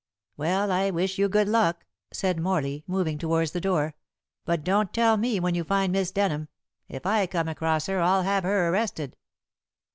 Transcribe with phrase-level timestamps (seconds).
[0.35, 3.93] "Well, I wish you good luck," said Morley, moving towards the door;
[4.45, 6.47] "but don't tell me when you find Miss Denham.
[6.89, 9.15] If I come across her I'll have her arrested."